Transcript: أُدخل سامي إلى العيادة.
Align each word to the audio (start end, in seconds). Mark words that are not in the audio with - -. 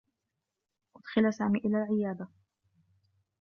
أُدخل 0.97 1.33
سامي 1.33 1.59
إلى 1.59 1.83
العيادة. 1.83 2.27